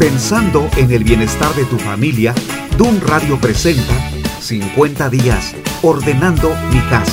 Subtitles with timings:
[0.00, 2.34] Pensando en el bienestar de tu familia,
[2.78, 3.92] Dun Radio presenta
[4.40, 7.12] 50 días ordenando mi casa.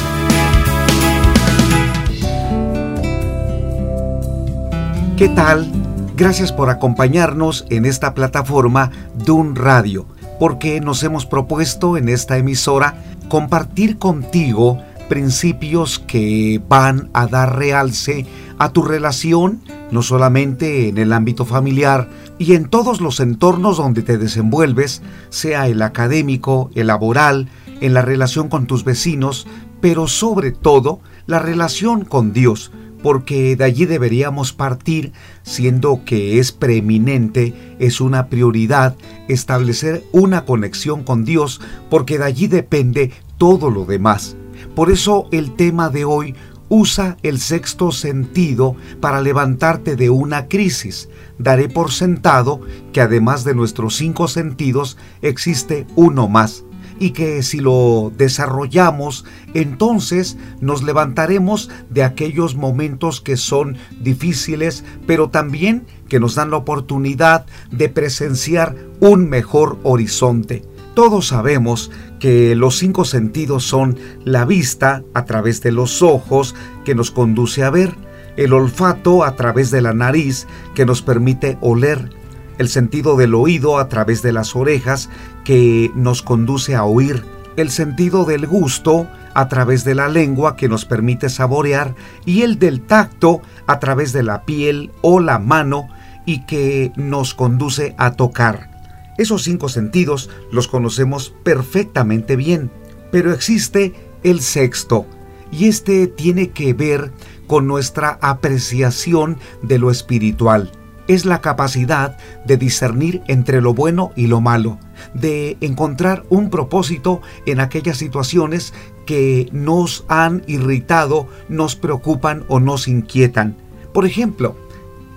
[5.18, 5.70] ¿Qué tal?
[6.16, 10.06] Gracias por acompañarnos en esta plataforma Dun Radio,
[10.40, 18.26] porque nos hemos propuesto en esta emisora compartir contigo principios que van a dar realce
[18.60, 19.62] a tu relación,
[19.92, 22.08] no solamente en el ámbito familiar
[22.40, 27.50] y en todos los entornos donde te desenvuelves, sea el académico, el laboral,
[27.82, 29.48] en la relación con tus vecinos,
[29.82, 32.72] pero sobre todo la relación con Dios,
[33.04, 35.14] porque de allí deberíamos partir,
[35.44, 38.96] siendo que es preeminente, es una prioridad
[39.28, 44.36] establecer una conexión con Dios, porque de allí depende todo lo demás.
[44.76, 46.36] Por eso el tema de hoy
[46.70, 51.10] usa el sexto sentido para levantarte de una crisis.
[51.38, 52.62] Daré por sentado
[52.94, 56.64] que además de nuestros cinco sentidos existe uno más
[57.00, 65.30] y que si lo desarrollamos, entonces nos levantaremos de aquellos momentos que son difíciles, pero
[65.30, 70.64] también que nos dan la oportunidad de presenciar un mejor horizonte.
[70.94, 76.56] Todos sabemos que los cinco sentidos son la vista a través de los ojos
[76.86, 77.96] que nos conduce a ver,
[78.38, 82.10] el olfato a través de la nariz que nos permite oler,
[82.58, 85.10] el sentido del oído a través de las orejas
[85.44, 87.24] que nos conduce a oír,
[87.56, 91.96] el sentido del gusto a través de la lengua que nos permite saborear
[92.26, 95.90] y el del tacto a través de la piel o la mano
[96.26, 98.77] y que nos conduce a tocar.
[99.18, 102.70] Esos cinco sentidos los conocemos perfectamente bien,
[103.12, 103.94] pero existe
[104.24, 105.06] el sexto,
[105.52, 107.12] y este tiene que ver
[107.48, 110.72] con nuestra apreciación de lo espiritual.
[111.08, 114.78] Es la capacidad de discernir entre lo bueno y lo malo,
[115.14, 118.74] de encontrar un propósito en aquellas situaciones
[119.06, 123.56] que nos han irritado, nos preocupan o nos inquietan.
[123.94, 124.58] Por ejemplo,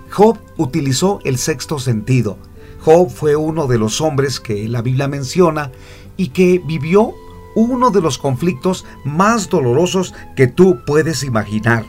[0.09, 2.37] Job utilizó el sexto sentido,
[2.83, 5.71] Job fue uno de los hombres que la Biblia menciona
[6.17, 7.13] y que vivió
[7.55, 11.85] uno de los conflictos más dolorosos que tú puedes imaginar.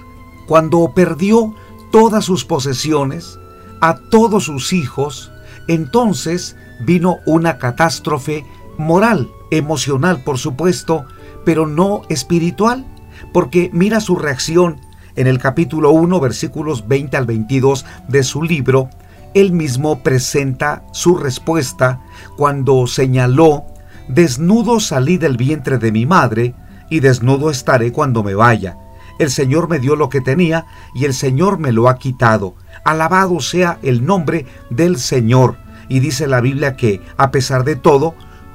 [0.46, 1.54] Cuando perdió
[1.90, 3.38] todas sus posesiones,
[3.80, 5.30] a todos sus hijos,
[5.66, 8.44] entonces vino una catástrofe
[8.78, 11.04] moral, emocional por supuesto,
[11.44, 12.86] pero no espiritual,
[13.32, 14.80] porque mira su reacción
[15.16, 18.88] en el capítulo 1 versículos 20 al 22 de su libro,
[19.34, 22.00] él mismo presenta su respuesta
[22.36, 23.64] cuando señaló,
[24.08, 26.54] desnudo salí del vientre de mi madre,
[26.90, 28.76] y desnudo estaré cuando me vaya.
[29.18, 32.54] El Señor me dio lo que tenía, y el Señor me lo ha quitado.
[32.84, 35.56] Alabado sea el nombre del Señor.
[35.88, 38.14] Y dice la Biblia que, a pesar de todo,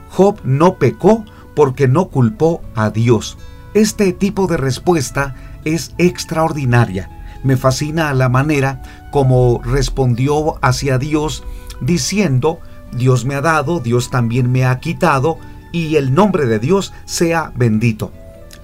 [0.10, 3.38] Job no pecó porque no culpó a Dios.
[3.74, 7.17] Este tipo de respuesta es extraordinaria
[7.48, 8.82] me fascina la manera
[9.12, 11.44] como respondió hacia Dios
[11.82, 12.60] diciendo,
[12.92, 15.40] Dios me ha dado, Dios también me ha quitado,
[15.72, 18.12] y el nombre de Dios sea bendito.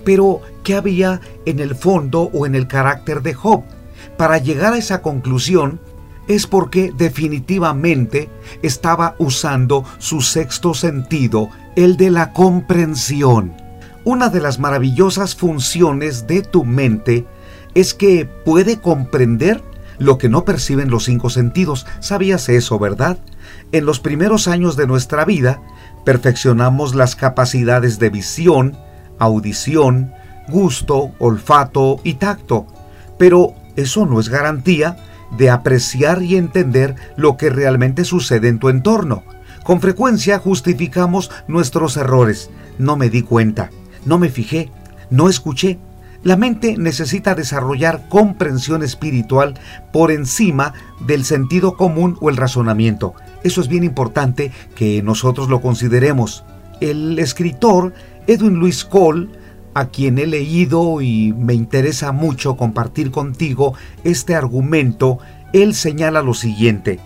[0.03, 3.63] Pero, ¿qué había en el fondo o en el carácter de Job?
[4.17, 5.79] Para llegar a esa conclusión
[6.27, 8.29] es porque definitivamente
[8.61, 13.53] estaba usando su sexto sentido, el de la comprensión.
[14.05, 17.25] Una de las maravillosas funciones de tu mente
[17.75, 19.61] es que puede comprender
[19.99, 21.85] lo que no perciben los cinco sentidos.
[21.99, 23.17] ¿Sabías eso, verdad?
[23.71, 25.61] En los primeros años de nuestra vida,
[26.05, 28.77] perfeccionamos las capacidades de visión,
[29.19, 30.13] audición,
[30.47, 32.65] gusto, olfato y tacto,
[33.17, 34.97] pero eso no es garantía
[35.37, 39.23] de apreciar y entender lo que realmente sucede en tu entorno.
[39.63, 42.49] Con frecuencia justificamos nuestros errores.
[42.77, 43.69] No me di cuenta,
[44.05, 44.71] no me fijé,
[45.09, 45.79] no escuché,
[46.23, 49.55] la mente necesita desarrollar comprensión espiritual
[49.91, 50.73] por encima
[51.05, 53.13] del sentido común o el razonamiento.
[53.43, 56.45] Eso es bien importante que nosotros lo consideremos.
[56.79, 57.93] El escritor
[58.25, 59.27] Edwin Louis Cole,
[59.73, 63.73] a quien he leído y me interesa mucho compartir contigo
[64.05, 65.19] este argumento,
[65.51, 66.99] él señala lo siguiente.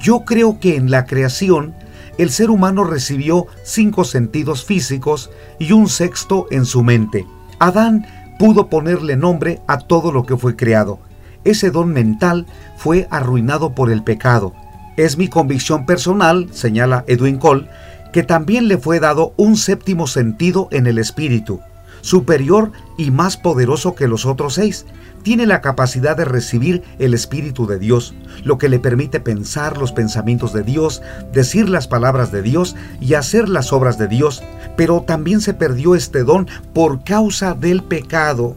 [0.00, 1.74] Yo creo que en la creación
[2.18, 7.24] el ser humano recibió cinco sentidos físicos y un sexto en su mente.
[7.58, 8.06] Adán
[8.38, 10.98] pudo ponerle nombre a todo lo que fue creado.
[11.44, 12.46] Ese don mental
[12.76, 14.54] fue arruinado por el pecado.
[14.96, 17.68] Es mi convicción personal, señala Edwin Cole,
[18.12, 21.60] que también le fue dado un séptimo sentido en el espíritu.
[22.04, 24.84] superior y más poderoso que los otros seis.
[25.22, 28.14] Tiene la capacidad de recibir el Espíritu de Dios,
[28.44, 31.00] lo que le permite pensar los pensamientos de Dios,
[31.32, 34.42] decir las palabras de Dios y hacer las obras de Dios.
[34.76, 38.56] Pero también se perdió este don por causa del pecado.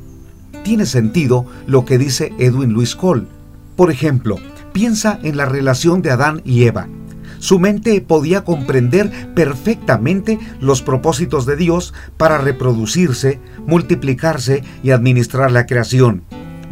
[0.64, 3.28] Tiene sentido lo que dice Edwin Luis Cole.
[3.76, 4.38] Por ejemplo,
[4.74, 6.88] piensa en la relación de Adán y Eva.
[7.40, 15.66] Su mente podía comprender perfectamente los propósitos de Dios para reproducirse, multiplicarse y administrar la
[15.66, 16.24] creación.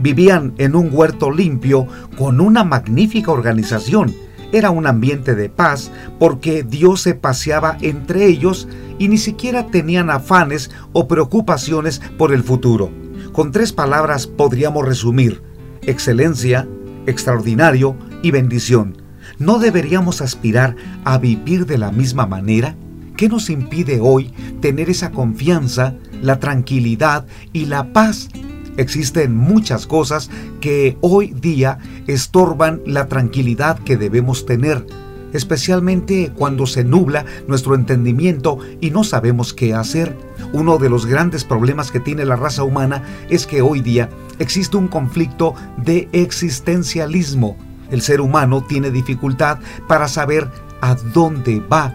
[0.02, 1.88] Vivían en un huerto limpio
[2.18, 4.14] con una magnífica organización.
[4.52, 8.68] Era un ambiente de paz porque Dios se paseaba entre ellos
[9.00, 12.92] y ni siquiera tenían afanes o preocupaciones por el futuro.
[13.32, 15.42] Con tres palabras podríamos resumir
[15.82, 16.68] excelencia,
[17.06, 18.98] extraordinario y bendición.
[19.38, 22.76] ¿No deberíamos aspirar a vivir de la misma manera?
[23.18, 28.30] ¿Qué nos impide hoy tener esa confianza, la tranquilidad y la paz?
[28.78, 30.30] Existen muchas cosas
[30.62, 34.86] que hoy día estorban la tranquilidad que debemos tener,
[35.34, 40.18] especialmente cuando se nubla nuestro entendimiento y no sabemos qué hacer.
[40.54, 44.78] Uno de los grandes problemas que tiene la raza humana es que hoy día existe
[44.78, 47.58] un conflicto de existencialismo
[47.92, 50.50] el ser humano tiene dificultad para saber
[50.82, 51.94] a dónde va,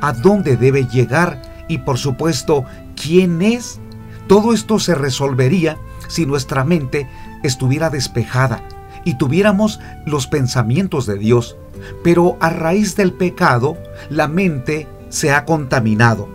[0.00, 2.64] a dónde debe llegar y por supuesto
[3.00, 3.80] quién es.
[4.26, 5.78] Todo esto se resolvería
[6.08, 7.08] si nuestra mente
[7.42, 8.62] estuviera despejada
[9.04, 11.56] y tuviéramos los pensamientos de Dios.
[12.02, 13.76] Pero a raíz del pecado,
[14.08, 16.28] la mente se ha contaminado.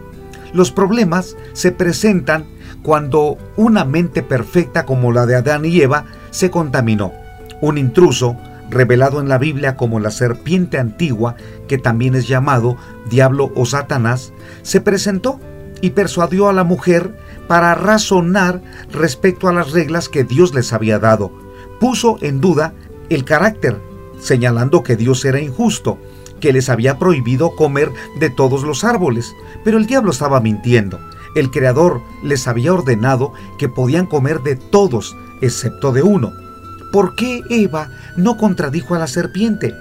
[0.53, 2.45] Los problemas se presentan
[2.81, 7.11] cuando una mente perfecta como la de Adán y Eva se contaminó.
[7.61, 8.37] Un intruso
[8.69, 11.35] revelado en la Biblia como la serpiente antigua,
[11.67, 12.77] que también es llamado
[13.09, 14.31] diablo o Satanás,
[14.61, 15.39] se presentó
[15.81, 17.15] y persuadió a la mujer
[17.49, 18.61] para razonar
[18.91, 21.31] respecto a las reglas que Dios les había dado.
[21.79, 22.75] Puso en duda
[23.09, 23.81] el carácter,
[24.19, 25.97] señalando que Dios era injusto,
[26.39, 29.33] que les había prohibido comer de todos los árboles,
[29.65, 30.99] pero el diablo estaba mintiendo.
[31.35, 36.31] El Creador les había ordenado que podían comer de todos, excepto de uno.
[36.91, 39.73] ¿Por qué Eva no contradijo a la serpiente?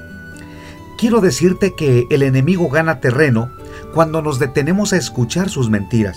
[0.97, 3.51] Quiero decirte que el enemigo gana terreno
[3.93, 6.17] cuando nos detenemos a escuchar sus mentiras.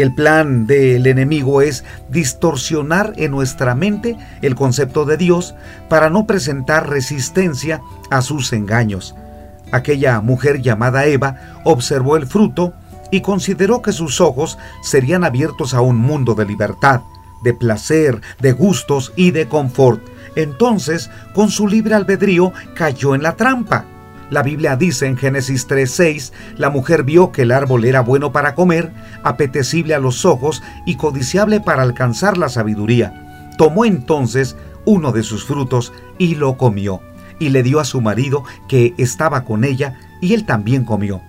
[0.00, 5.54] El plan del enemigo es distorsionar en nuestra mente el concepto de Dios
[5.90, 9.14] para no presentar resistencia a sus engaños.
[9.72, 12.72] Aquella mujer llamada Eva observó el fruto
[13.10, 17.02] y consideró que sus ojos serían abiertos a un mundo de libertad,
[17.44, 20.00] de placer, de gustos y de confort.
[20.34, 23.84] Entonces, con su libre albedrío, cayó en la trampa.
[24.30, 28.54] La Biblia dice en Génesis 3:6, la mujer vio que el árbol era bueno para
[28.54, 28.92] comer,
[29.24, 33.50] apetecible a los ojos y codiciable para alcanzar la sabiduría.
[33.58, 37.00] Tomó entonces uno de sus frutos y lo comió,
[37.40, 41.22] y le dio a su marido que estaba con ella, y él también comió.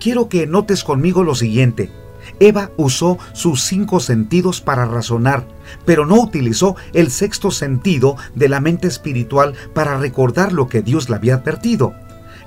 [0.00, 1.92] Quiero que notes conmigo lo siguiente.
[2.40, 5.46] Eva usó sus cinco sentidos para razonar,
[5.84, 11.08] pero no utilizó el sexto sentido de la mente espiritual para recordar lo que Dios
[11.08, 11.94] le había advertido.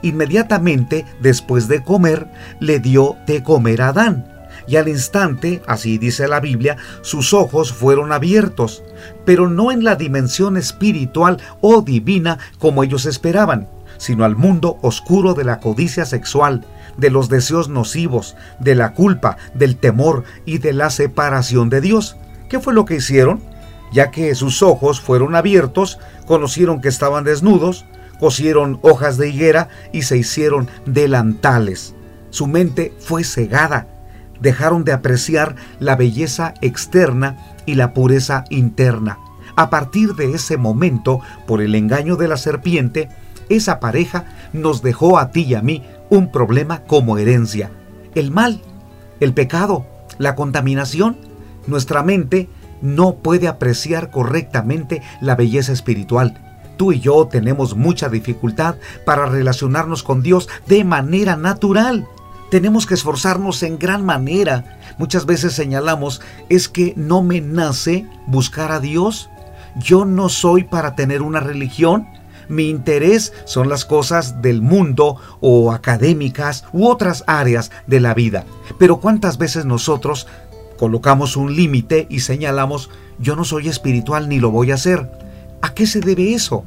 [0.04, 2.28] Inmediatamente después de comer,
[2.60, 4.28] le dio de comer a Adán.
[4.68, 8.84] Y al instante, así dice la Biblia, sus ojos fueron abiertos,
[9.26, 13.68] pero no en la dimensión espiritual o divina como ellos esperaban,
[13.98, 16.66] sino al mundo oscuro de la codicia sexual,
[16.98, 22.18] de los deseos nocivos, de la culpa, del temor y de la separación de Dios.
[22.50, 23.42] ¿Qué fue lo que hicieron?
[23.92, 27.86] Ya que sus ojos fueron abiertos, conocieron que estaban desnudos,
[28.24, 31.94] cosieron hojas de higuera y se hicieron delantales.
[32.30, 33.88] Su mente fue cegada.
[34.40, 39.20] Dejaron de apreciar la belleza externa y la pureza interna.
[39.58, 43.10] A partir de ese momento, por el engaño de la serpiente,
[43.50, 47.72] esa pareja nos dejó a ti y a mí un problema como herencia.
[48.16, 48.62] El mal,
[49.20, 49.86] el pecado,
[50.18, 51.18] la contaminación.
[51.68, 52.48] Nuestra mente
[52.82, 56.43] no puede apreciar correctamente la belleza espiritual.
[56.78, 58.76] Tú y yo tenemos mucha dificultad
[59.06, 62.08] para relacionarnos con Dios de manera natural.
[62.50, 64.80] Tenemos que esforzarnos en gran manera.
[64.98, 69.30] Muchas veces señalamos, es que no me nace buscar a Dios.
[69.76, 72.08] Yo no soy para tener una religión.
[72.50, 78.46] Mi interés son las cosas del mundo o académicas u otras áreas de la vida.
[78.78, 80.28] Pero ¿cuántas veces nosotros
[80.78, 85.23] colocamos un límite y señalamos, yo no soy espiritual ni lo voy a hacer?
[85.64, 86.66] ¿A qué se debe eso?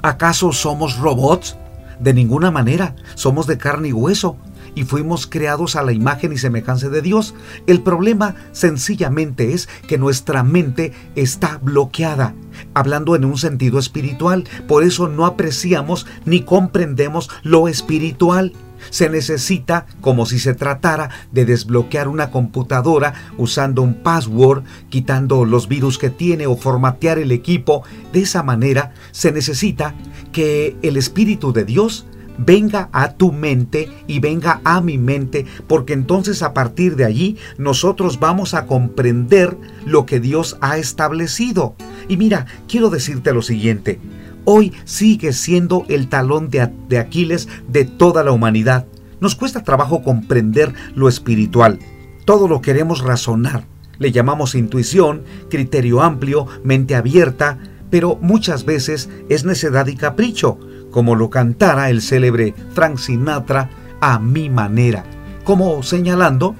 [0.00, 1.58] ¿Acaso somos robots?
[2.00, 4.38] De ninguna manera, somos de carne y hueso.
[4.74, 7.34] y fuimos creados a la imagen y semejanza de Dios.
[7.66, 12.34] El problema sencillamente es que nuestra mente está bloqueada,
[12.74, 14.44] hablando en un sentido espiritual.
[14.68, 18.52] Por eso no apreciamos ni comprendemos lo espiritual.
[18.90, 25.68] Se necesita, como si se tratara de desbloquear una computadora usando un password, quitando los
[25.68, 27.82] virus que tiene o formatear el equipo.
[28.12, 29.94] De esa manera se necesita
[30.32, 32.06] que el Espíritu de Dios
[32.38, 37.36] venga a tu mente y venga a mi mente, porque entonces a partir de allí
[37.58, 41.74] nosotros vamos a comprender lo que Dios ha establecido.
[42.08, 43.98] Y mira, quiero decirte lo siguiente,
[44.44, 48.86] hoy sigue siendo el talón de, Aquiles de toda la humanidad.
[49.20, 51.78] Nos cuesta trabajo comprender lo espiritual.
[52.24, 53.64] Todo lo queremos razonar.
[53.98, 57.58] Le llamamos intuición, criterio amplio, mente abierta,
[57.90, 60.58] pero muchas veces es necedad y capricho,
[60.90, 65.04] como lo cantara el célebre Frank Sinatra a mi manera,
[65.44, 66.54] como señalando,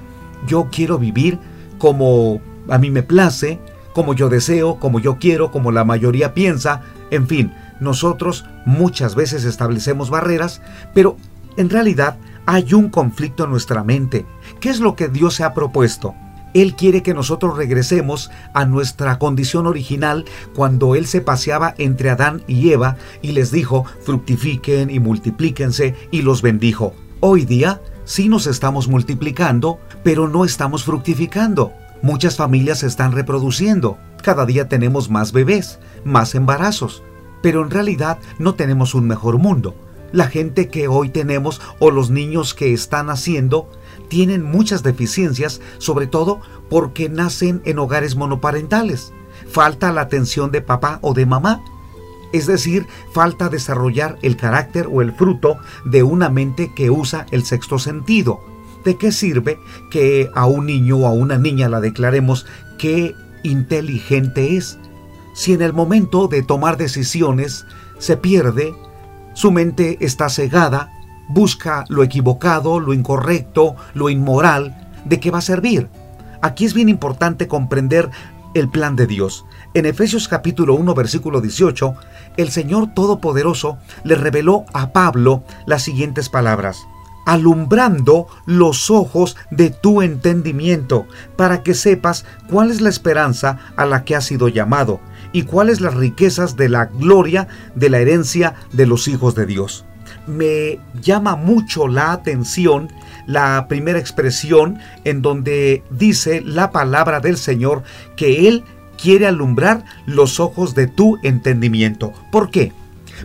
[0.47, 1.39] yo quiero vivir
[1.77, 3.59] como a mí me place,
[3.93, 6.81] como yo deseo, como yo quiero, como la mayoría piensa,
[7.11, 10.61] en fin, nosotros muchas veces establecemos barreras,
[10.93, 11.17] pero
[11.57, 14.25] en realidad hay un conflicto en nuestra mente.
[14.59, 16.15] ¿Qué es lo que Dios se ha propuesto?
[16.53, 22.43] Él quiere que nosotros regresemos a nuestra condición original cuando Él se paseaba entre Adán
[22.47, 26.95] y Eva y les dijo, fructifiquen y multiplíquense y los bendijo.
[27.19, 31.71] Hoy día sí nos estamos multiplicando, pero no estamos fructificando.
[32.01, 33.97] Muchas familias se están reproduciendo.
[34.23, 37.03] Cada día tenemos más bebés, más embarazos
[37.41, 39.75] pero en realidad no tenemos un mejor mundo.
[40.11, 43.69] La gente que hoy tenemos o los niños que están naciendo
[44.07, 49.13] tienen muchas deficiencias, sobre todo porque nacen en hogares monoparentales.
[49.47, 51.63] Falta la atención de papá o de mamá.
[52.33, 57.45] Es decir, falta desarrollar el carácter o el fruto de una mente que usa el
[57.45, 58.39] sexto sentido.
[58.83, 59.59] ¿De qué sirve
[59.91, 62.45] que a un niño o a una niña la declaremos
[62.77, 64.79] que inteligente es?
[65.39, 67.65] Si en el momento de tomar decisiones
[67.97, 68.75] se pierde,
[69.33, 70.91] su mente está cegada,
[71.29, 75.87] busca lo equivocado, lo incorrecto, lo inmoral, ¿de qué va a servir?
[76.41, 78.09] Aquí es bien importante comprender
[78.53, 79.45] el plan de Dios.
[79.73, 81.95] En Efesios capítulo 1 versículo 18,
[82.35, 86.85] el Señor Todopoderoso le reveló a Pablo las siguientes palabras
[87.25, 91.05] alumbrando los ojos de tu entendimiento,
[91.35, 94.99] para que sepas cuál es la esperanza a la que has sido llamado
[95.31, 99.85] y cuáles las riquezas de la gloria de la herencia de los hijos de Dios.
[100.27, 102.89] Me llama mucho la atención
[103.25, 107.83] la primera expresión en donde dice la palabra del Señor
[108.15, 108.63] que Él
[109.01, 112.13] quiere alumbrar los ojos de tu entendimiento.
[112.31, 112.73] ¿Por qué?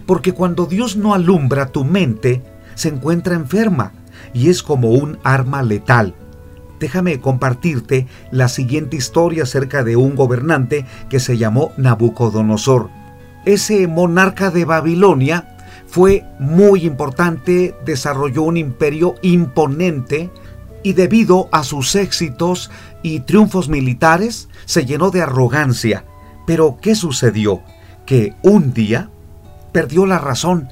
[0.07, 2.43] Porque cuando Dios no alumbra tu mente,
[2.75, 3.93] se encuentra enferma
[4.33, 6.15] y es como un arma letal.
[6.85, 12.91] Déjame compartirte la siguiente historia acerca de un gobernante que se llamó Nabucodonosor.
[13.47, 20.29] Ese monarca de Babilonia fue muy importante, desarrolló un imperio imponente
[20.83, 22.71] y debido a sus éxitos
[23.03, 26.05] y triunfos militares se llenó de arrogancia.
[26.47, 27.63] Pero ¿qué sucedió?
[28.05, 29.09] Que un día
[29.73, 30.69] perdió la razón.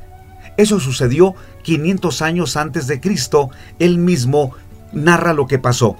[0.58, 4.52] Eso sucedió 500 años antes de Cristo, él mismo
[4.92, 5.96] narra lo que pasó.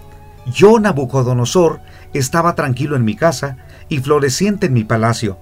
[0.46, 1.80] Yo, Nabucodonosor,
[2.14, 3.56] estaba tranquilo en mi casa
[3.88, 5.38] y floreciente en mi palacio.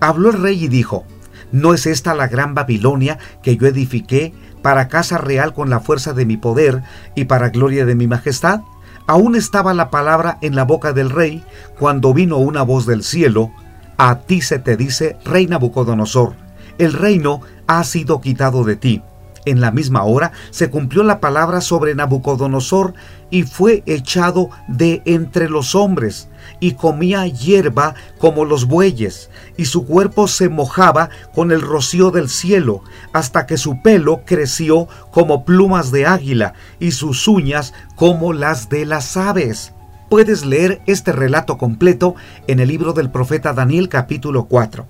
[0.00, 1.04] Habló el rey y dijo,
[1.52, 4.32] ¿no es esta la gran Babilonia que yo edifiqué
[4.62, 6.82] para casa real con la fuerza de mi poder
[7.14, 8.60] y para gloria de mi majestad?
[9.06, 11.42] Aún estaba la palabra en la boca del rey
[11.78, 13.50] cuando vino una voz del cielo,
[13.96, 16.34] a ti se te dice, rey Nabucodonosor,
[16.78, 19.02] el reino ha sido quitado de ti
[19.44, 22.94] en la misma hora se cumplió la palabra sobre Nabucodonosor
[23.30, 26.28] y fue echado de entre los hombres
[26.60, 32.28] y comía hierba como los bueyes y su cuerpo se mojaba con el rocío del
[32.28, 32.82] cielo
[33.12, 38.84] hasta que su pelo creció como plumas de águila y sus uñas como las de
[38.84, 39.72] las aves.
[40.10, 42.14] Puedes leer este relato completo
[42.46, 44.86] en el libro del profeta Daniel capítulo 4.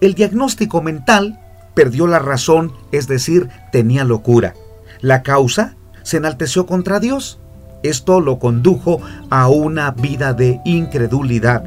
[0.00, 1.40] El diagnóstico mental
[1.74, 4.54] perdió la razón, es decir, tenía locura.
[5.00, 7.40] La causa se enalteció contra Dios.
[7.82, 9.00] Esto lo condujo
[9.30, 11.64] a una vida de incredulidad.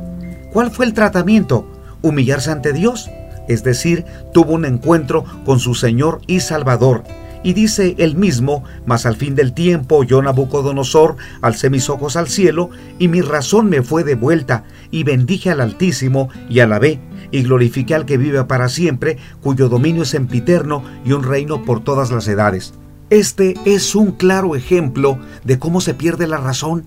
[0.51, 1.67] ¿Cuál fue el tratamiento?
[2.01, 3.10] Humillarse ante Dios,
[3.48, 7.03] es decir, tuvo un encuentro con su Señor y Salvador.
[7.43, 12.29] Y dice él mismo, mas al fin del tiempo yo Nabucodonosor alcé mis ojos al
[12.29, 12.69] cielo,
[13.00, 17.01] y mi razón me fue de vuelta, y bendije al Altísimo, y alabé,
[17.34, 21.84] y glorifique al que vive para siempre, cuyo dominio es sempiterno y un reino por
[21.84, 22.75] todas las edades.
[23.10, 26.86] Este es un claro ejemplo de cómo se pierde la razón,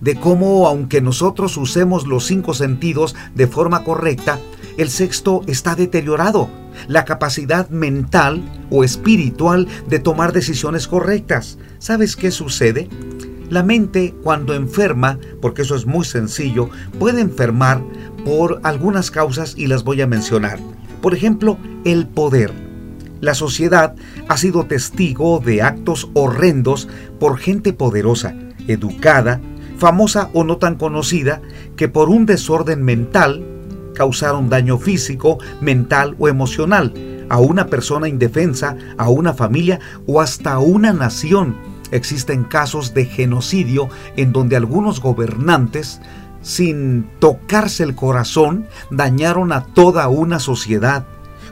[0.00, 4.38] de cómo aunque nosotros usemos los cinco sentidos de forma correcta,
[4.78, 6.48] el sexto está deteriorado,
[6.88, 11.58] la capacidad mental o espiritual de tomar decisiones correctas.
[11.78, 12.88] ¿Sabes qué sucede?
[13.50, 17.82] La mente cuando enferma, porque eso es muy sencillo, puede enfermar
[18.24, 20.58] por algunas causas y las voy a mencionar.
[21.00, 22.52] Por ejemplo, el poder.
[23.20, 23.94] La sociedad
[24.28, 26.88] ha sido testigo de actos horrendos
[27.20, 28.34] por gente poderosa,
[28.66, 29.40] educada,
[29.76, 31.40] famosa o no tan conocida,
[31.76, 33.44] que por un desorden mental
[33.94, 36.92] causaron daño físico, mental o emocional
[37.28, 41.56] a una persona indefensa, a una familia o hasta a una nación.
[41.90, 46.00] Existen casos de genocidio en donde algunos gobernantes,
[46.42, 51.06] sin tocarse el corazón, dañaron a toda una sociedad.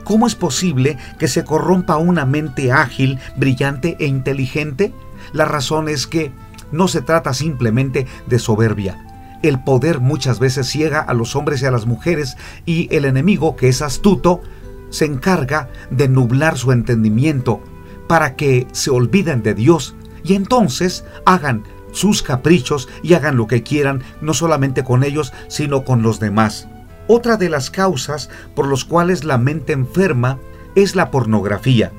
[0.04, 4.92] ¿Cómo es posible que se corrompa una mente ágil, brillante e inteligente?
[5.32, 6.32] La razón es que
[6.72, 8.98] no se trata simplemente de soberbia,
[9.42, 13.56] el poder muchas veces ciega a los hombres y a las mujeres y el enemigo,
[13.56, 14.42] que es astuto,
[14.90, 17.62] se encarga de nublar su entendimiento
[18.06, 19.94] para que se olviden de Dios
[20.24, 25.84] y entonces hagan sus caprichos y hagan lo que quieran, no solamente con ellos, sino
[25.84, 26.68] con los demás.
[27.06, 30.38] Otra de las causas por las cuales la mente enferma
[30.74, 31.92] es la pornografía.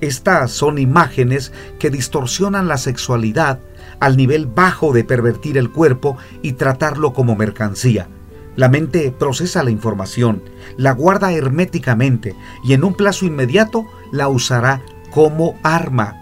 [0.00, 3.60] Estas son imágenes que distorsionan la sexualidad
[4.00, 8.08] al nivel bajo de pervertir el cuerpo y tratarlo como mercancía.
[8.56, 10.42] La mente procesa la información,
[10.76, 12.34] la guarda herméticamente
[12.64, 16.21] y en un plazo inmediato la usará como arma.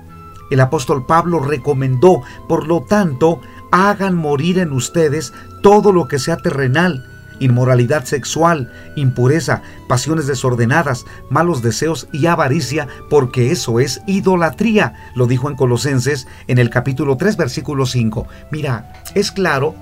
[0.50, 3.40] El apóstol Pablo recomendó, por lo tanto,
[3.70, 7.06] hagan morir en ustedes todo lo que sea terrenal,
[7.38, 14.94] inmoralidad sexual, impureza, pasiones desordenadas, malos deseos y avaricia, porque eso es idolatría.
[15.14, 18.26] Lo dijo en Colosenses en el capítulo 3, versículo 5.
[18.50, 19.74] Mira, es claro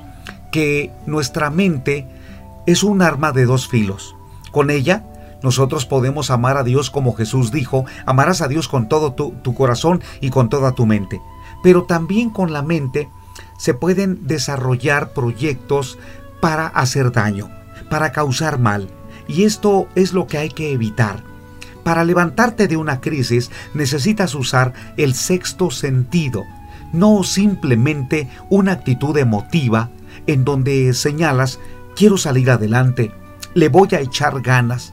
[0.51, 2.07] que nuestra mente
[2.67, 4.15] es un arma de dos filos.
[4.53, 5.05] Con ella
[5.43, 9.55] nosotros podemos amar a Dios como Jesús dijo, amarás a Dios con todo tu, tu,
[9.55, 11.21] corazón y con toda tu mente.
[11.63, 13.09] Pero también con la mente
[13.59, 15.99] se pueden desarrollar proyectos
[16.41, 17.51] para hacer daño,
[17.91, 18.89] para causar mal.
[19.27, 21.23] Y esto es lo que hay que evitar.
[21.85, 26.45] Para levantarte de una crisis necesitas usar el sexto sentido,
[26.93, 29.91] no simplemente una actitud emotiva
[30.27, 31.59] en donde señalas,
[31.97, 33.13] quiero salir adelante,
[33.55, 34.93] le voy a echar ganas.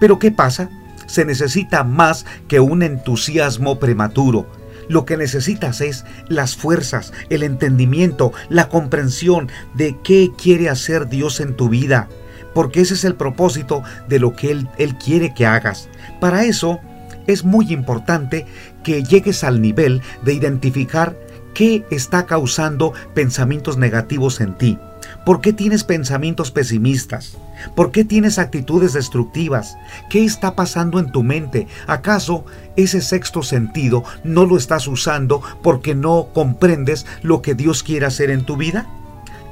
[0.00, 0.70] Pero ¿qué pasa?
[1.06, 4.46] Se necesita más que un entusiasmo prematuro,
[4.88, 11.40] lo que necesitas es las fuerzas, el entendimiento, la comprensión de qué quiere hacer Dios
[11.40, 12.08] en tu vida,
[12.54, 15.88] porque ese es el propósito de lo que Él, Él quiere que hagas.
[16.20, 16.80] Para eso
[17.26, 18.46] es muy importante
[18.84, 21.18] que llegues al nivel de identificar
[21.54, 24.78] qué está causando pensamientos negativos en ti.
[25.24, 27.36] ¿Por qué tienes pensamientos pesimistas?
[27.74, 29.76] ¿Por qué tienes actitudes destructivas?
[30.10, 31.66] ¿Qué está pasando en tu mente?
[31.86, 32.44] ¿Acaso
[32.76, 38.30] ese sexto sentido no lo estás usando porque no comprendes lo que Dios quiere hacer
[38.30, 38.86] en tu vida?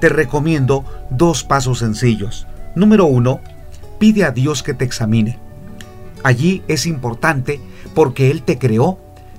[0.01, 2.47] Te recomiendo dos pasos sencillos.
[2.75, 3.41] Número uno,
[3.99, 5.39] pide a Dios que te examine.
[6.23, 7.61] Allí es importante
[7.95, 8.99] porque Él te creó,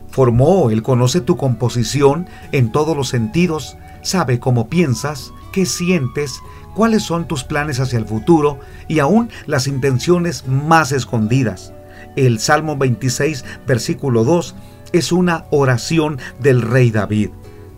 [0.09, 6.41] formó, Él conoce tu composición en todos los sentidos, sabe cómo piensas, qué sientes,
[6.75, 11.73] cuáles son tus planes hacia el futuro y aún las intenciones más escondidas.
[12.15, 14.55] El Salmo 26, versículo 2,
[14.93, 17.29] es una oración del rey David.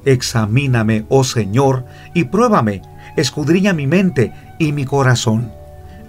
[0.05, 2.81] Examíname, oh Señor, y pruébame,
[3.15, 5.51] escudriña mi mente y mi corazón.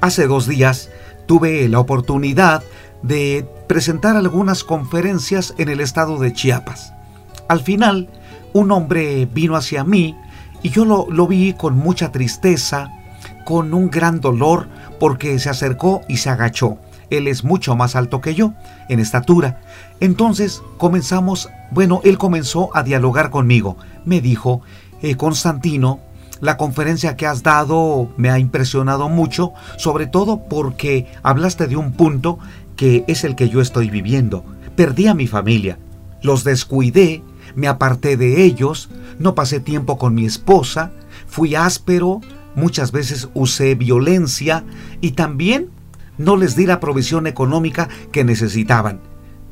[0.00, 0.90] Hace dos días
[1.26, 2.62] tuve la oportunidad
[3.02, 6.92] de presentar algunas conferencias en el estado de Chiapas.
[7.48, 8.09] Al final,
[8.52, 10.16] un hombre vino hacia mí
[10.62, 12.90] y yo lo, vi con mucha tristeza,
[13.44, 16.78] con un gran dolor, porque se acercó y se agachó.
[17.11, 18.52] Él es mucho más alto que yo
[18.88, 19.61] en estatura.
[20.00, 23.76] Entonces comenzamos, bueno, él comenzó a dialogar conmigo.
[24.04, 24.62] Me dijo,
[25.00, 26.00] eh, Constantino,
[26.40, 31.92] la conferencia que has dado me ha impresionado mucho, sobre todo porque hablaste de un
[31.92, 32.38] punto
[32.76, 34.44] que es el que yo estoy viviendo.
[34.76, 35.78] Perdí a mi familia,
[36.22, 37.22] los descuidé
[37.59, 40.92] me aparté de ellos, no pasé tiempo con mi esposa,
[41.27, 42.21] fui áspero,
[42.55, 44.64] muchas veces usé violencia
[45.01, 45.71] y también
[46.18, 49.01] no les di la provisión económica que necesitaban.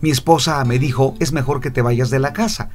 [0.00, 2.70] Mi esposa me dijo, es mejor que te vayas de la casa.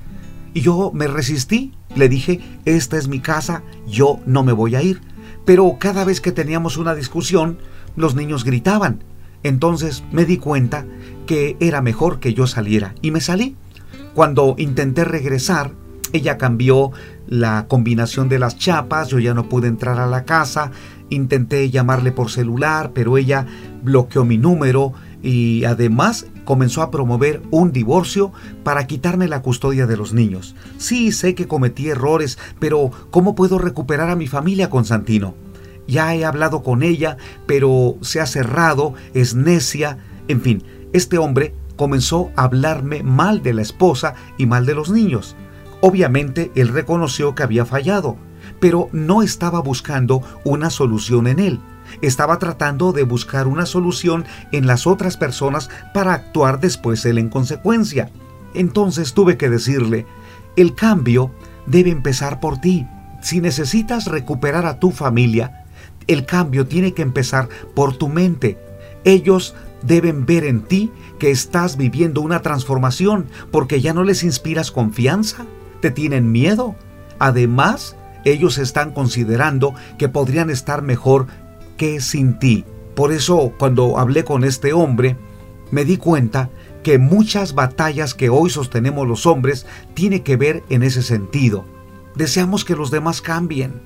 [0.54, 4.82] Y yo me resistí, le dije, esta es mi casa, yo no me voy a
[4.82, 5.00] ir.
[5.46, 7.58] Pero cada vez que teníamos una discusión,
[7.96, 9.02] los niños gritaban.
[9.44, 10.86] Entonces me di cuenta
[11.26, 13.56] que era mejor que yo saliera y me salí.
[14.14, 15.72] Cuando intenté regresar,
[16.14, 16.92] ella cambió
[17.28, 20.72] la combinación de las chapas, yo ya no pude entrar a la casa,
[21.10, 23.46] intenté llamarle por celular, pero ella
[23.84, 24.94] bloqueó mi número
[25.24, 30.56] y además comenzó a promover un divorcio para quitarme la custodia de los niños.
[30.78, 35.36] Sí, sé que cometí errores, pero ¿cómo puedo recuperar a mi familia, Constantino?
[35.88, 39.98] Ya he hablado con ella, pero se ha cerrado, es necia,
[40.28, 44.90] en fin, este hombre comenzó a hablarme mal de la esposa y mal de los
[44.90, 45.36] niños.
[45.82, 48.18] Obviamente él reconoció que había fallado,
[48.60, 51.60] pero no estaba buscando una solución en él.
[52.02, 57.30] Estaba tratando de buscar una solución en las otras personas para actuar después él en
[57.30, 58.10] consecuencia.
[58.54, 60.06] Entonces tuve que decirle,
[60.56, 61.32] el cambio
[61.66, 62.88] debe empezar por ti.
[63.22, 65.66] Si necesitas recuperar a tu familia,
[66.08, 68.58] el cambio tiene que empezar por tu mente.
[69.04, 74.72] Ellos deben ver en ti que estás viviendo una transformación porque ya no les inspiras
[74.72, 75.46] confianza
[75.82, 76.76] te tienen miedo.
[77.20, 81.28] Además, ellos están considerando que podrían estar mejor
[81.76, 82.64] que sin ti.
[82.96, 85.18] Por eso, cuando hablé con este hombre,
[85.72, 86.50] me di cuenta
[86.84, 91.66] que muchas batallas que hoy sostenemos los hombres tiene que ver en ese sentido.
[92.16, 93.82] Deseamos que los demás cambien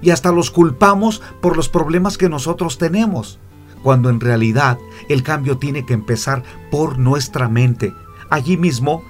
[0.00, 3.38] y hasta los culpamos por los problemas que nosotros tenemos,
[3.82, 7.94] cuando en realidad el cambio tiene que empezar por nuestra mente.
[8.30, 9.02] Allí mismo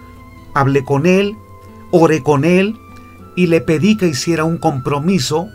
[0.54, 1.36] hablé con él,
[1.90, 2.76] oré con él
[3.36, 5.48] y le pedí que hiciera un compromiso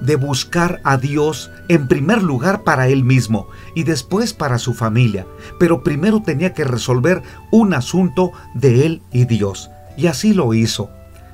[0.00, 5.26] de buscar a Dios en primer lugar para él mismo y después para su familia.
[5.58, 9.70] Pero primero tenía que resolver un asunto de él y Dios.
[9.96, 10.90] Y así lo hizo.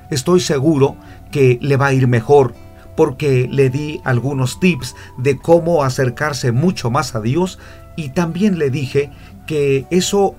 [0.09, 0.95] Estoy seguro
[1.31, 2.55] que le va a ir mejor
[2.95, 7.59] porque le di algunos tips de cómo acercarse mucho más a Dios
[7.95, 9.11] y también le dije
[9.47, 10.35] que eso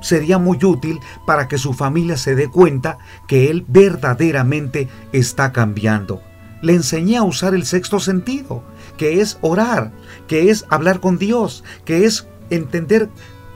[0.00, 6.22] sería muy útil para que su familia se dé cuenta que él verdaderamente está cambiando.
[6.62, 8.62] Le enseñé a usar el sexto sentido,
[8.96, 9.92] que es orar,
[10.26, 13.10] que es hablar con Dios, que es entender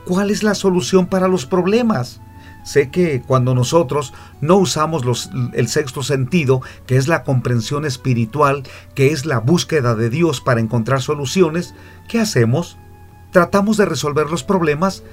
[0.05, 2.21] cuál es la solución para los problemas.
[2.63, 9.11] Sé que cuando nosotros no usamos el sexto sentido, que es la comprensión espiritual, que
[9.11, 11.73] es la búsqueda de Dios para encontrar soluciones,
[12.07, 12.77] ¿qué hacemos?
[13.31, 15.03] Tratamos de resolver los problemas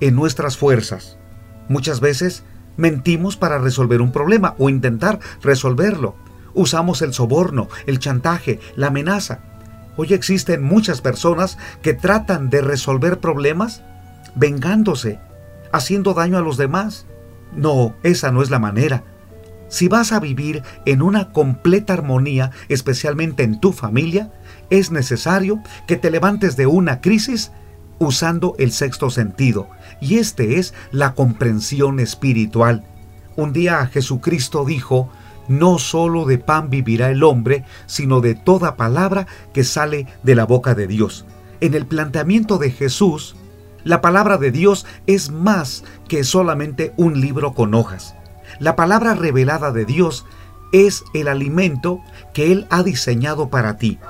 [0.00, 1.16] en nuestras fuerzas.
[1.68, 2.42] Muchas veces
[2.76, 6.16] mentimos para resolver un problema o intentar resolverlo.
[6.54, 9.40] Usamos el soborno, el chantaje, la amenaza.
[9.96, 13.82] Hoy existen muchas personas que tratan de resolver problemas
[14.34, 15.18] vengándose,
[15.72, 17.06] haciendo daño a los demás.
[17.54, 19.04] No, esa no es la manera.
[19.68, 24.32] Si vas a vivir en una completa armonía, especialmente en tu familia,
[24.70, 27.50] es necesario que te levantes de una crisis
[27.98, 29.68] usando el sexto sentido,
[30.00, 32.84] y este es la comprensión espiritual.
[33.36, 35.10] Un día Jesucristo dijo,
[35.48, 40.44] no solo de pan vivirá el hombre, sino de toda palabra que sale de la
[40.44, 41.24] boca de Dios.
[41.60, 43.36] En el planteamiento de Jesús,
[43.86, 48.16] la palabra de Dios es más que solamente un libro con hojas.
[48.58, 50.26] La palabra revelada de Dios
[50.72, 52.00] es el alimento
[52.34, 54.00] que Él ha diseñado para ti.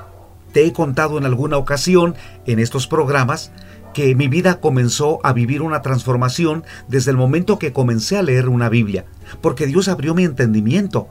[0.51, 2.15] Te he contado en alguna ocasión
[2.47, 3.51] en estos programas
[3.93, 8.49] que mi vida comenzó a vivir una transformación desde el momento que comencé a leer
[8.49, 9.05] una Biblia,
[9.41, 11.07] porque Dios abrió mi entendimiento.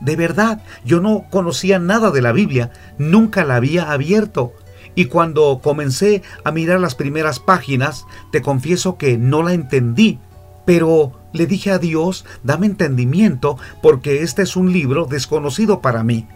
[0.00, 4.52] De verdad, yo no conocía nada de la Biblia, nunca la había abierto.
[4.94, 10.18] Y cuando comencé a mirar las primeras páginas, te confieso que no la entendí,
[10.64, 16.26] pero le dije a Dios, dame entendimiento, porque este es un libro desconocido para mí.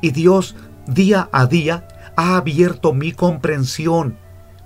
[0.00, 0.54] Y Dios,
[0.86, 4.16] día a día, ha abierto mi comprensión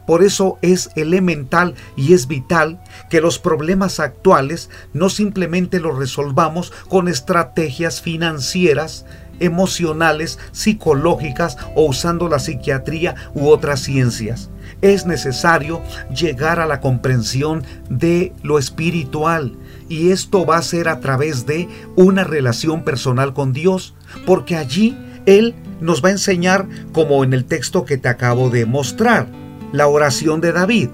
[0.07, 6.73] por eso es elemental y es vital que los problemas actuales no simplemente los resolvamos
[6.89, 9.07] con estrategias financieras,
[9.43, 14.51] emocionales, psicológicas o usando la psiquiatría u otras ciencias.
[14.81, 15.83] Es necesario
[16.15, 19.57] llegar a la comprensión de lo espiritual
[19.89, 24.97] y esto va a ser a través de una relación personal con Dios, porque allí
[25.27, 29.29] Él nos va a enseñar como en el texto que te acabo de mostrar
[29.73, 30.91] la oración de David,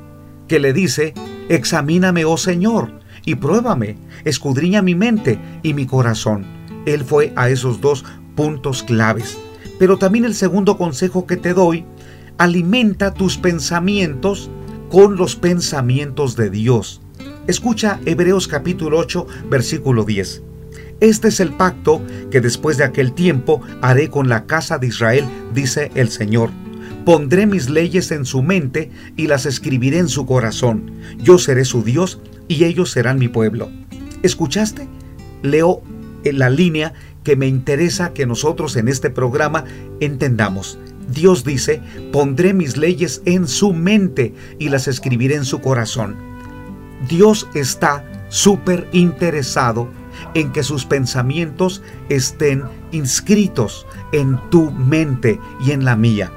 [0.49, 1.15] que le dice,
[1.49, 2.93] Examíname, oh Señor,
[3.25, 6.47] y pruébame, escudriña mi mente y mi corazón.
[6.87, 8.05] Él fue a esos dos
[8.39, 9.37] puntos claves.
[9.81, 11.85] Pero también el segundo consejo que te doy,
[12.39, 14.49] alimenta tus pensamientos
[14.91, 17.01] con los pensamientos de Dios.
[17.49, 20.43] Escucha Hebreos capítulo 8, versículo 10.
[21.01, 25.25] Este es el pacto que después de aquel tiempo haré con la casa de Israel,
[25.53, 26.51] dice el Señor
[27.05, 30.93] Pondré mis leyes en su mente y las escribiré en su corazón.
[31.19, 33.69] Yo seré su Dios y ellos serán mi pueblo.
[34.23, 34.87] ¿Escuchaste?
[35.43, 35.83] Leo
[36.25, 36.93] la línea
[37.25, 39.65] que me interesa que nosotros en este programa
[40.01, 40.79] entendamos.
[41.09, 41.81] Dios dice,
[42.13, 46.17] pondré mis leyes en su mente y las escribiré en su corazón.
[47.09, 49.89] Dios está súper interesado
[50.35, 56.31] en que sus pensamientos estén inscritos en tu mente y en la mía.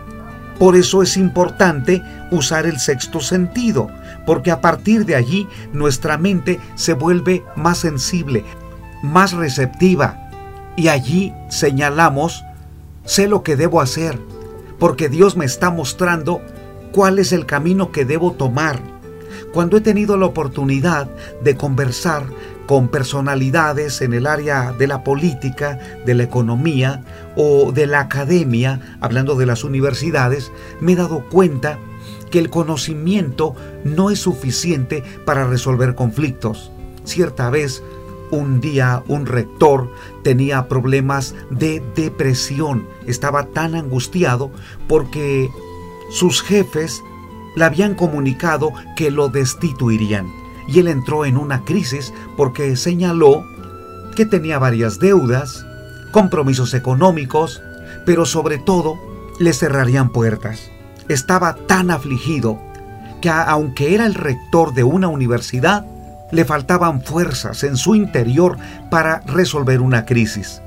[0.59, 3.89] Por eso es importante usar el sexto sentido,
[4.25, 8.45] porque a partir de allí nuestra mente se vuelve más sensible,
[9.01, 10.29] más receptiva,
[10.75, 12.43] y allí señalamos,
[13.05, 14.19] sé lo que debo hacer,
[14.79, 16.41] porque Dios me está mostrando
[16.91, 18.79] cuál es el camino que debo tomar.
[19.53, 21.09] Cuando he tenido la oportunidad
[21.43, 22.23] de conversar
[22.67, 27.03] con personalidades en el área de la política, de la economía
[27.35, 31.79] o de la academia, hablando de las universidades, me he dado cuenta
[32.29, 36.71] que el conocimiento no es suficiente para resolver conflictos.
[37.03, 37.83] Cierta vez
[38.31, 39.91] un día un rector
[40.23, 44.51] tenía problemas de depresión, estaba tan angustiado
[44.87, 45.49] porque
[46.09, 47.01] sus jefes
[47.55, 50.27] le habían comunicado que lo destituirían
[50.67, 53.43] y él entró en una crisis porque señaló
[54.15, 55.65] que tenía varias deudas,
[56.11, 57.61] compromisos económicos,
[58.05, 58.97] pero sobre todo
[59.39, 60.69] le cerrarían puertas.
[61.07, 62.59] Estaba tan afligido
[63.21, 65.85] que aunque era el rector de una universidad,
[66.31, 68.57] le faltaban fuerzas en su interior
[68.89, 70.61] para resolver una crisis.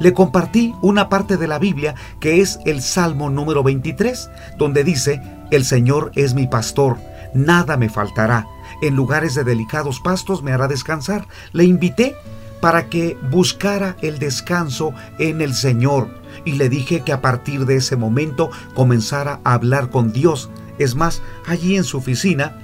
[0.00, 5.20] Le compartí una parte de la Biblia que es el Salmo número 23, donde dice,
[5.50, 6.98] El Señor es mi pastor,
[7.34, 8.46] nada me faltará,
[8.80, 11.26] en lugares de delicados pastos me hará descansar.
[11.52, 12.14] Le invité
[12.60, 16.08] para que buscara el descanso en el Señor
[16.44, 20.50] y le dije que a partir de ese momento comenzara a hablar con Dios.
[20.78, 22.56] Es más, allí en su oficina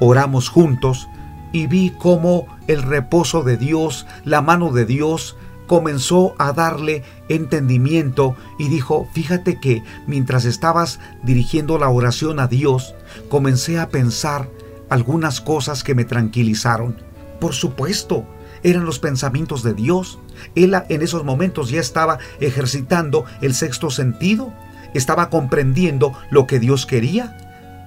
[0.00, 1.08] oramos juntos,
[1.52, 5.36] y vi cómo el reposo de Dios, la mano de Dios,
[5.66, 12.94] comenzó a darle entendimiento y dijo, fíjate que mientras estabas dirigiendo la oración a Dios,
[13.28, 14.48] comencé a pensar
[14.88, 16.96] algunas cosas que me tranquilizaron.
[17.40, 18.26] Por supuesto,
[18.62, 20.18] eran los pensamientos de Dios.
[20.54, 24.52] Él en esos momentos ya estaba ejercitando el sexto sentido,
[24.92, 27.36] estaba comprendiendo lo que Dios quería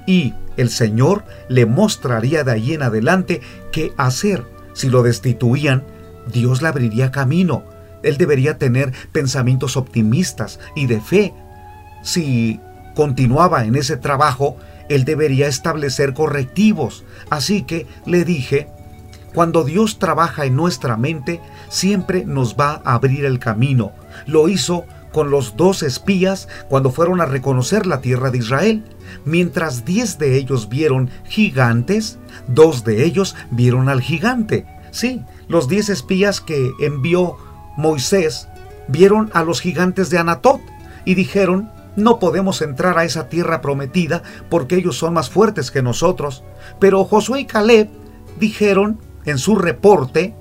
[0.08, 4.46] y el Señor le mostraría de ahí en adelante qué hacer.
[4.74, 5.84] Si lo destituían,
[6.32, 7.63] Dios le abriría camino.
[8.02, 11.34] Él debería tener pensamientos optimistas y de fe.
[12.04, 12.60] Si
[12.96, 14.58] continuaba en ese trabajo,
[14.89, 17.06] él debería establecer correctivos.
[17.30, 18.68] Así que le dije,
[19.34, 23.92] cuando Dios trabaja en nuestra mente, siempre nos va a abrir el camino.
[24.28, 28.84] Lo hizo con los dos espías cuando fueron a reconocer la tierra de Israel.
[29.26, 34.66] Mientras diez de ellos vieron gigantes, dos de ellos vieron al gigante.
[34.92, 37.38] Sí, los diez espías que envió
[37.78, 38.48] Moisés
[38.88, 40.62] vieron a los gigantes de Anatot
[41.06, 45.82] y dijeron, no podemos entrar a esa tierra prometida porque ellos son más fuertes que
[45.82, 46.44] nosotros.
[46.80, 47.89] Pero Josué y Caleb
[48.39, 50.36] dijeron en su reporte,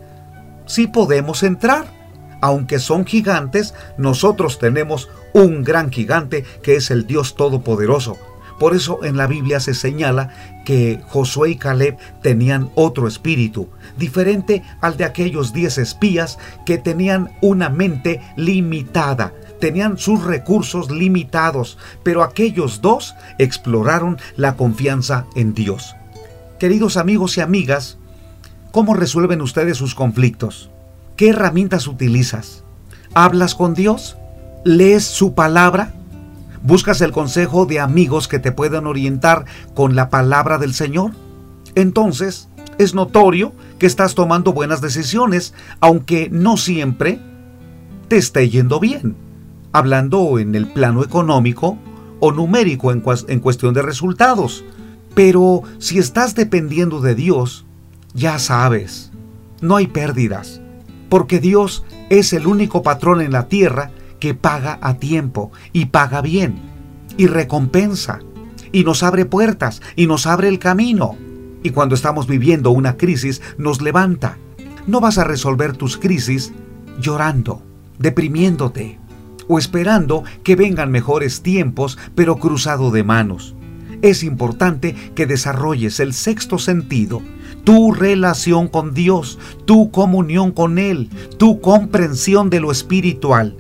[0.66, 2.00] sí podemos entrar.
[2.40, 8.18] Aunque son gigantes, nosotros tenemos un gran gigante que es el Dios Todopoderoso.
[8.62, 10.28] Por eso en la Biblia se señala
[10.64, 17.32] que Josué y Caleb tenían otro espíritu, diferente al de aquellos diez espías que tenían
[17.40, 25.96] una mente limitada, tenían sus recursos limitados, pero aquellos dos exploraron la confianza en Dios.
[26.60, 27.98] Queridos amigos y amigas,
[28.70, 30.70] ¿cómo resuelven ustedes sus conflictos?
[31.16, 32.62] ¿Qué herramientas utilizas?
[33.12, 34.16] ¿Hablas con Dios?
[34.64, 35.94] ¿Lees su palabra?
[36.62, 41.10] ¿Buscas el consejo de amigos que te puedan orientar con la palabra del Señor?
[41.74, 42.48] Entonces,
[42.78, 47.20] es notorio que estás tomando buenas decisiones, aunque no siempre
[48.06, 49.16] te esté yendo bien.
[49.72, 51.78] Hablando en el plano económico
[52.20, 54.64] o numérico en, en cuestión de resultados.
[55.14, 57.66] Pero si estás dependiendo de Dios,
[58.14, 59.10] ya sabes,
[59.60, 60.60] no hay pérdidas,
[61.08, 63.90] porque Dios es el único patrón en la tierra
[64.22, 66.54] que paga a tiempo y paga bien
[67.16, 68.20] y recompensa
[68.70, 71.16] y nos abre puertas y nos abre el camino.
[71.64, 74.38] Y cuando estamos viviendo una crisis nos levanta.
[74.86, 76.52] No vas a resolver tus crisis
[77.00, 77.64] llorando,
[77.98, 79.00] deprimiéndote
[79.48, 83.56] o esperando que vengan mejores tiempos pero cruzado de manos.
[84.02, 87.22] Es importante que desarrolles el sexto sentido,
[87.64, 93.56] tu relación con Dios, tu comunión con Él, tu comprensión de lo espiritual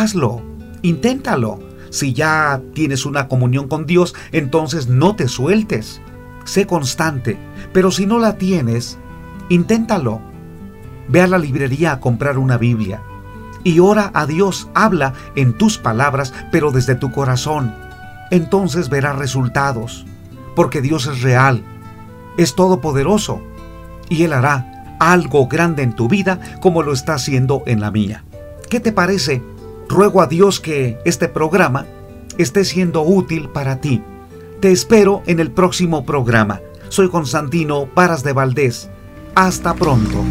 [0.00, 0.42] hazlo,
[0.82, 1.60] inténtalo.
[1.90, 6.00] Si ya tienes una comunión con Dios, entonces no te sueltes.
[6.44, 7.38] Sé constante,
[7.72, 8.98] pero si no la tienes,
[9.48, 10.20] inténtalo.
[11.08, 13.02] Ve a la librería a comprar una Biblia
[13.64, 17.74] y ora a Dios, habla en tus palabras, pero desde tu corazón.
[18.30, 20.06] Entonces verás resultados,
[20.54, 21.62] porque Dios es real,
[22.36, 23.42] es todopoderoso
[24.08, 28.24] y Él hará algo grande en tu vida como lo está haciendo en la mía.
[28.68, 29.42] ¿Qué te parece?
[29.88, 31.86] Ruego a Dios que este programa
[32.38, 34.02] esté siendo útil para ti.
[34.60, 36.60] Te espero en el próximo programa.
[36.88, 38.88] Soy Constantino Paras de Valdés.
[39.34, 40.24] Hasta pronto.